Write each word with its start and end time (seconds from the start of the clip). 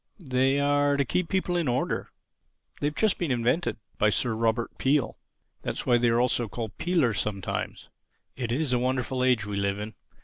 They 0.31 0.59
are 0.59 0.97
to 0.97 1.05
keep 1.05 1.29
people 1.29 1.55
in 1.55 1.67
order. 1.67 2.09
They've 2.79 2.95
just 2.95 3.19
been 3.19 3.29
invented—by 3.29 4.09
Sir 4.09 4.33
Robert 4.33 4.75
Peel. 4.79 5.19
That's 5.61 5.85
why 5.85 5.99
they 5.99 6.09
are 6.09 6.19
also 6.19 6.47
called 6.47 6.75
'peelers' 6.79 7.19
sometimes. 7.19 7.87
It 8.35 8.51
is 8.51 8.73
a 8.73 8.79
wonderful 8.79 9.23
age 9.23 9.45
we 9.45 9.57
live 9.57 9.77
in. 9.77 9.93